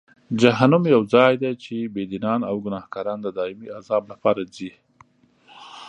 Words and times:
جهنم 0.41 0.83
یو 0.93 1.01
ځای 1.13 1.33
دی 1.41 1.51
چې 1.63 1.75
بېدینان 1.93 2.41
او 2.49 2.55
ګناهکاران 2.65 3.19
د 3.23 3.27
دایمي 3.37 3.67
عذاب 3.77 4.03
لپاره 4.11 4.41
ځي. 4.55 4.71